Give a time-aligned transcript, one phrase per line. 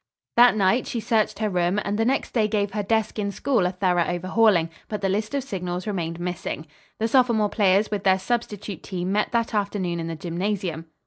[0.35, 3.67] That night she searched her room, and the next day gave her desk in school
[3.67, 6.65] a thorough overhauling, but the list of signals remained missing.
[6.97, 10.87] The sophomore players with their substitute team met that afternoon in the gymnasium.